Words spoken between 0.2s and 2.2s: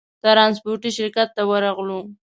ترانسپورټي شرکت ته ورغلو.